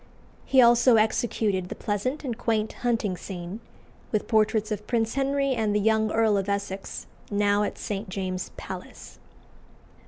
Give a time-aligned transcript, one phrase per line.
[0.47, 3.59] He also executed the pleasant and quaint hunting scene,
[4.11, 8.09] with portraits of Prince Henry and the young Earl of Essex, now at St.
[8.09, 9.19] James's Palace.